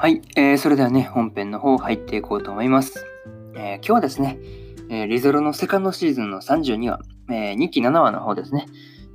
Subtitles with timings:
[0.00, 3.04] はい、えー、それではね、本編の方入っていこうと思います。
[3.54, 4.38] えー、今日はですね、
[4.88, 8.64] えー、リゾロのセカンドシーズンの32話、えー、2期7話の方ですね、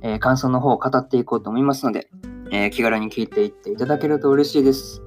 [0.00, 2.08] えー、感想の方を語っていこうと思いますので、
[2.52, 5.02] えー、気軽に聞いていっていただけると嬉しいです。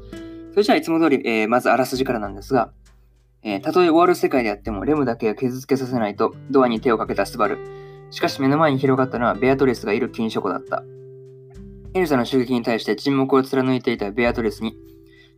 [0.51, 2.73] それじゃあいつも通り、えー、まずあらすじからなんですが、
[3.43, 7.57] えー、たとえ終わる世界であってもレムだけは傷つけさせないとドアに手をかけたスバル。
[8.11, 10.83] しかし目の前に広がったのはベアトリスがいる禁書庫だった。
[11.93, 14.75] エルザの襲撃に対して沈黙を貫いていたベアトリスに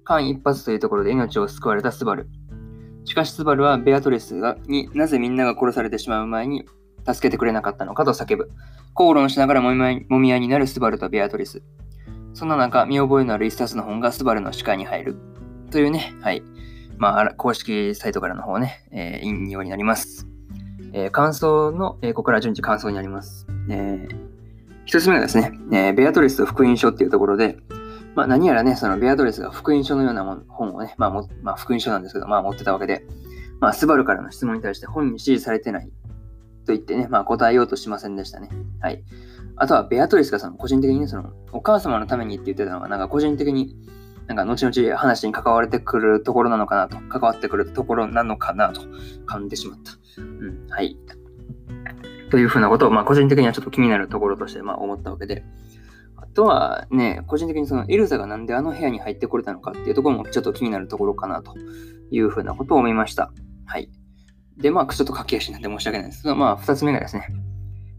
[0.04, 2.30] 間一髪というところで命を救われたスバル。
[3.06, 6.66] しかしスバルはベアトレスがになぜみんなが殺されてしまう前に
[7.08, 8.52] 助けてくれなかったのかと叫ぶ。
[8.94, 9.74] 口論しながらも
[10.20, 11.62] み合いになるスバルとベアトリス。
[12.34, 15.16] そんな中、見覚えのある一冊の本がスバルの視界に入る。
[15.72, 16.44] というね、はい。
[16.98, 20.28] まあ、公式サイトからの方ね、えー、引用になります。
[20.94, 23.48] えー、感想の、えー、ここから順次感想になります。
[23.70, 24.16] えー、
[24.86, 27.58] 一つ目がですね、え、ベアトリスと福音書っていうところで、
[28.16, 33.06] まあ、何やらね、そのベアドレスが福音書のような本をね、まあも、まあ、福音書なんですけど、まあ、持ってたわけで、
[33.60, 35.90] まあ、スバルからの質問に対して本に指示されてない
[36.66, 38.50] と言ってね、まあ、答えようとしませんでしたね。
[38.82, 39.04] はい。
[39.56, 43.76] あとは、ベアトリスがその個人的にね、その、お母様のためにって言ってたのが、なんか個人的に、
[44.28, 48.82] なんか後々話に関われてくるところなのかなと、関わってくるところなのかなと
[49.26, 49.94] 感じてしまった。
[50.22, 50.98] うん、はい。
[52.32, 55.44] というふうなことを、まあ、個人的にはちょっと気になるところとして、まあ、思ったわけで、
[56.34, 61.56] とはね、個人的にそのエルザがなんであの部屋に入ってこれたのかっていうところもちょっと気になるところかなと
[62.12, 63.32] いうふうなことを思いました。
[63.66, 63.90] はい。
[64.58, 67.28] で、まあ、ちょっと駆け足なって申し訳ないですけど、まあ、二つ目がですね、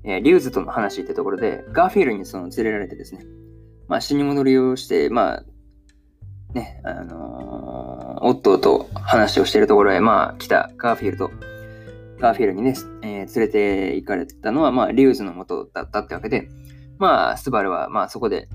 [0.05, 3.25] えー、リューズとの話ってところで、ガーフィールにその連れられてですね、
[3.89, 5.45] まあ、死に戻りをして、まあ、
[6.55, 11.31] ね、あのー、オットーと話をしているところへ、まあ、来たガーフィールと、
[12.21, 16.49] ガーフィールにね、えー、連れて行かれたのは、まあ、リューズの元だったってわけで、
[16.99, 18.49] まあ、スバルは、まあ、そこで、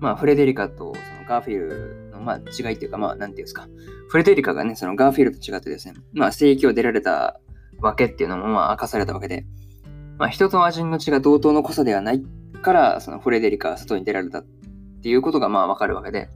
[0.00, 3.66] まあ、フレデリカとそのガーフィールの、まあ、違いっていうか、まあ、なんていうんですか、
[4.08, 7.40] フレデリカがね、そのガーフィールと違ってですね、まあ、聖域を出られた
[7.80, 9.46] わけっていうのも、まあ、明かされたわけで、
[10.18, 12.22] まあ、人と亜人の血が同等の濃さではない
[12.62, 14.46] から、そのフレデリカが外に出られたっ
[15.02, 16.28] ていうことが、まあ、わかるわけで、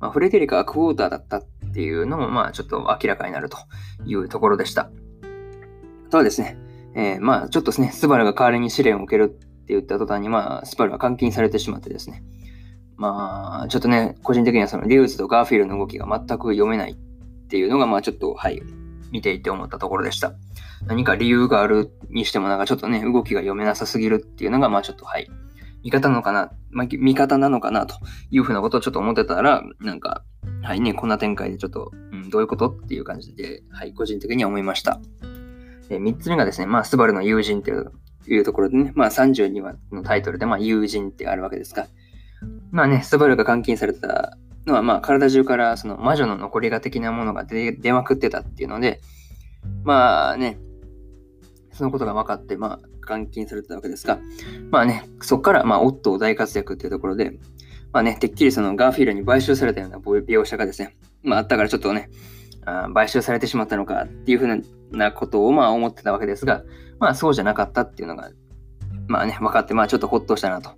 [0.00, 3.56] まあ、フレデリカがクォーターだったっていうのも、まあ、ちょっと明らかになると
[4.04, 4.82] いうところでした。
[4.82, 6.58] あとはですね、
[6.94, 12.22] えー、まあ、ちょっとですね、スバルが代わりに試練を受けるって言った途端に、まあ、スパルは監禁されてしまってですね。
[12.96, 16.96] まあ、ちょっとね、個人的にはそのリューズとガーフィールの動きが全く読めないっ
[17.48, 18.62] ていうのが、まあちょっと、はい、
[19.10, 20.34] 見ていて思ったところでした。
[20.86, 25.28] 何か理由があるにしても、なんかちょっとね、動きが読めなさすぎるっていうのが、まあちょっと、はい、
[25.82, 27.96] 味方なのかな、まあ、味方なのかなと
[28.30, 30.24] いうふうなことをちょっと思ってたら、なんか、
[30.62, 35.00] はいね、こんな展開でちょっと、うん、どういうことっていう感じで、はい、個人的には思いました。
[35.88, 37.92] で3つ目がですね、まあ、スバルの友人っていう
[38.26, 41.86] いうところでね、まあ32話のタイトルで、まあ友人ってあるわけですが、
[42.70, 44.36] まあね、スバルが監禁された
[44.66, 49.00] のは、まあ体中からその魔女の残りが的なものが出出まくってたっていうので、
[49.84, 50.58] まあね、
[51.72, 54.18] そのことが分かって、まあ監禁されたわけですが、
[54.70, 57.32] まあね、そこからまあオットー大活躍っていうところで、
[57.92, 62.10] まあね、てっきりそのガーフィールに買収されたような描写がですね、まああったからちょっとね、
[62.66, 64.62] あ買収されてしまったのかっていうふう
[64.96, 66.62] なことをまあ思ってたわけですが、
[66.98, 68.30] まあそうじゃなかったっていうのが、
[69.08, 70.70] まあね、分かって、まあちょっとほっとしたなと。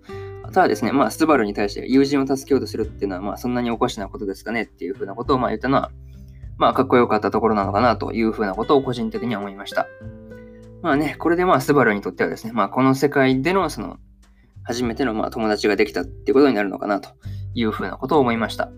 [0.52, 5.90] ただですね、まあ、スバルに対して友人を助けようとするっていうのは、まあ、そんなにおかしなことですかねっていうふうなことをまあ言ったのは、
[6.56, 9.86] まあ、かっこよかったところなのかなというふうなことを個人的には思いました。
[10.82, 13.98] まあね、これでまあ、スバルにとってはですね、まあ、この世界でのその、
[14.62, 17.10] 初めてのまあ友達ができたっていうことになるのかなと
[17.54, 18.70] いうふうなことを思いました。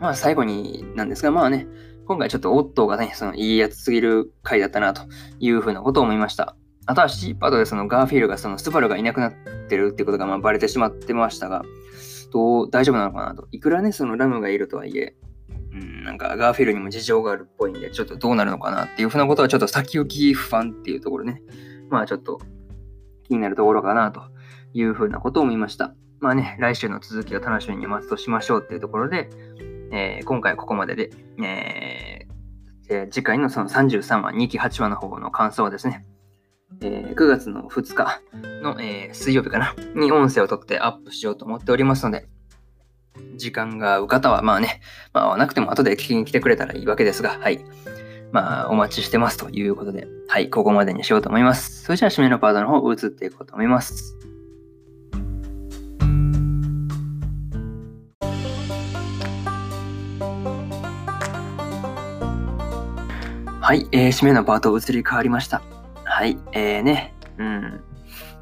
[0.00, 1.66] まあ、最後になんですが、まあね、
[2.06, 5.02] 今回ちょっとオットーがね、そのいいやつすぎる回だったなと
[5.38, 6.56] いうふうなことを思いました。
[6.86, 9.32] あとはシーパードでそのガーフィールがそのスバルがいなくなっ
[9.68, 11.62] てるってことがまあバレてしまってましたが、
[12.30, 13.48] どう大丈夫なのかなと。
[13.52, 15.14] いくらね、そのラムがいるとはいえ、
[15.72, 21.42] うん、なんかガーフィールにも事情があるっぽいんで、ちょっとどうなるのかなっていうふうなことはちょっと先行き不安っていうところね、
[21.88, 22.40] まあちょっと
[23.22, 24.20] 気になるところかなと
[24.74, 25.94] いうふうなことを思いました。
[26.20, 29.30] まあね、来週の続きを楽しみに待つとしましょうっていうところで、
[29.94, 31.10] えー、今回ここまでで、
[31.40, 36.04] えー、次回のその33話、2期8話の方の感想はですね、
[36.82, 38.20] えー、9月の2日
[38.60, 42.26] の、えー、水曜日かな、に音声を取ってアップしようと思っておりますので、
[43.36, 44.80] 時間が合う方は、まあね、
[45.12, 47.64] まあ合わなくても後で聞きに来てくれたらいいわけですが、はい。
[48.32, 51.84] まあ、お待ちしてますということで、はい、ここまでにしようと思います。
[51.84, 54.16] それじゃあ、締めのパートの方、移っていこうと思います。
[63.64, 65.62] はい、えー、締めのパート移り変わりました。
[66.04, 67.82] はい、えーね、うん。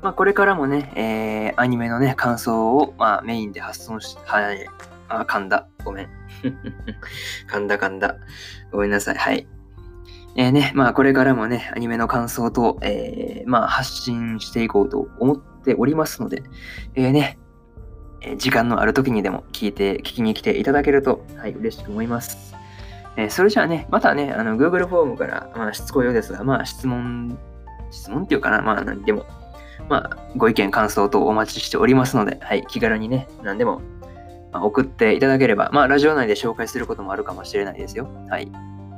[0.02, 4.66] まあ、これからもね、えー、アニメのね、感想を、まあ、メインで発送し、はい、
[5.08, 5.68] あ、噛んだ。
[5.84, 6.08] ごめん。
[7.48, 8.16] 噛んだ噛んだ。
[8.72, 9.14] ごめんなさい。
[9.14, 9.46] はい。
[10.34, 16.42] えー、ね、まあ、これからもね、アニメの感想と、えー、まあ、発信していこうと思っておりますので、
[16.96, 17.38] えー、ね、
[18.22, 22.60] え時間のある時にでも聞いて、聞きに来ていただけると、はい、嬉しく思います。
[23.16, 27.38] えー、それじゃあね、またね、あの、Google フォームから、まあ、しつこいようですが、まあ、質問、
[27.90, 29.26] 質問っていうかな、まあ、何でも、
[29.88, 33.82] まあ、ご意見、感想等お待ちしておりますので、はい、気軽にね、何でも、
[34.52, 38.08] ま、送っていただければ、まあ、ラジオ内で紹介することもあるかもしれないですよ。
[38.30, 38.50] はい。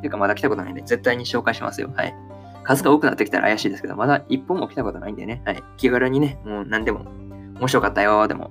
[0.04, 1.90] ていうか、まだ来たことないんで、絶対に紹介しますよ。
[1.96, 2.14] はい。
[2.62, 5.62] 数が多くなってきたら怪しいですけど、まだ一本も来たことないんでね、はい。
[5.78, 7.06] 気軽にね、もう何でも、
[7.58, 8.50] 面白かったよ、でも、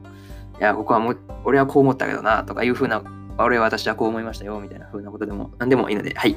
[0.59, 3.03] いや、ここはもう、俺はこう思ったけどな、とかいう風な
[3.37, 6.35] 俺は私はこう思いましたよ、みたいな風なことでも何でもいいので、はい。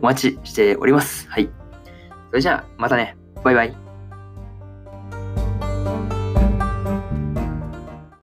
[0.00, 1.28] お待ちしております。
[1.28, 1.50] はい。
[2.30, 3.16] それじゃあ、またね。
[3.44, 3.89] バイバイ。